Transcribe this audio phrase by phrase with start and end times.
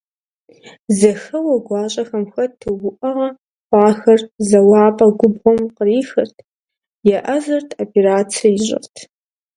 [0.97, 3.27] Зэхэуэ гуащӀэхэм хэту, уӀэгъэ
[3.67, 6.37] хъуахэр зэуапӀэ губгъуэм кърихырт,
[7.17, 8.95] еӀэзэрт, операцэ ищӀырт…